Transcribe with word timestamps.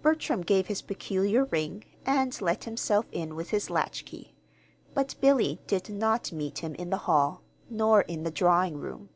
Bertram 0.00 0.40
gave 0.40 0.68
his 0.68 0.80
peculiar 0.80 1.44
ring 1.44 1.84
and 2.06 2.40
let 2.40 2.64
himself 2.64 3.04
in 3.12 3.34
with 3.34 3.50
his 3.50 3.68
latchkey; 3.68 4.34
but 4.94 5.14
Billy 5.20 5.60
did 5.66 5.90
not 5.90 6.32
meet 6.32 6.60
him 6.60 6.74
in 6.76 6.88
the 6.88 6.96
hall, 7.04 7.42
nor 7.68 8.00
in 8.00 8.22
the 8.22 8.30
drawing 8.30 8.78
room. 8.78 9.10